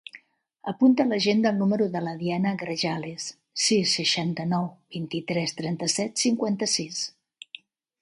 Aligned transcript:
Apunta 0.69 1.03
a 1.03 1.09
l'agenda 1.11 1.51
el 1.55 1.59
número 1.63 1.87
de 1.97 2.01
la 2.07 2.13
Diana 2.23 2.55
Grajales: 2.63 3.29
sis, 3.67 3.95
seixanta-nou, 4.01 4.69
vint-i-tres, 4.99 5.57
trenta-set, 5.63 6.21
cinquanta-sis. 6.27 7.09